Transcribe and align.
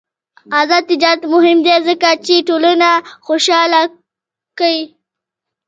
آزاد 0.59 0.83
تجارت 0.91 1.21
مهم 1.33 1.57
دی 1.65 1.75
ځکه 1.87 2.09
چې 2.25 2.45
ټولنه 2.49 2.89
خوشحاله 3.25 3.81
کوي. 4.59 4.83